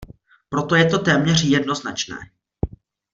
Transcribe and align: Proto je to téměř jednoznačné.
Proto 0.49 0.75
je 0.75 0.85
to 0.89 0.99
téměř 0.99 1.43
jednoznačné. 1.43 2.17